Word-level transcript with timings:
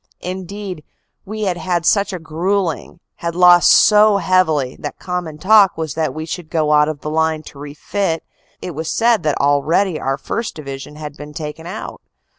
Indeed, 0.21 0.83
we 1.25 1.43
had 1.43 1.57
had 1.57 1.85
such 1.85 2.11
a 2.11 2.17
gruelling, 2.17 3.01
had 3.17 3.35
lost 3.35 3.71
so 3.71 4.17
heavily, 4.17 4.75
that 4.79 4.97
common 4.97 5.37
talk 5.37 5.77
was 5.77 5.93
that 5.93 6.11
we 6.11 6.25
should 6.25 6.49
go 6.49 6.71
out 6.71 6.89
of 6.89 7.01
the 7.01 7.11
line 7.11 7.43
to 7.43 7.59
refit 7.59 8.23
it 8.63 8.71
was 8.73 8.91
said 8.91 9.21
that 9.21 9.39
already 9.39 9.99
our 9.99 10.17
1st. 10.17 10.55
Division 10.55 10.95
had 10.95 11.15
been 11.15 11.33
taken 11.35 11.67
out. 11.67 12.01